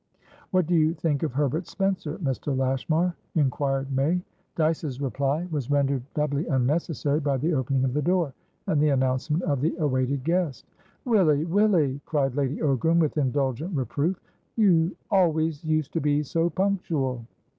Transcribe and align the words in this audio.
"What 0.49 0.65
do 0.65 0.73
you 0.73 0.95
think 0.95 1.21
of 1.21 1.33
Herbert 1.33 1.67
Spencer, 1.67 2.17
Mr. 2.17 2.57
Lashmar?" 2.57 3.15
inquired 3.35 3.91
May. 3.95 4.23
Dyce's 4.55 4.99
reply 4.99 5.47
was 5.51 5.69
rendered 5.69 6.01
doubly 6.15 6.47
unnecessary 6.47 7.19
by 7.19 7.37
the 7.37 7.53
opening 7.53 7.83
of 7.83 7.93
the 7.93 8.01
door, 8.01 8.33
and 8.65 8.81
the 8.81 8.89
announcement 8.89 9.43
of 9.43 9.61
the 9.61 9.75
awaited 9.77 10.23
guest. 10.23 10.65
"Willy! 11.05 11.45
Willy!" 11.45 12.01
cried 12.07 12.33
Lady 12.33 12.57
Ogram, 12.61 12.97
with 12.97 13.15
indulgent 13.19 13.75
reproof. 13.77 14.19
"You 14.55 14.95
always 15.11 15.63
used 15.63 15.93
to 15.93 16.01
be 16.01 16.23
so 16.23 16.49
punctual." 16.49 17.23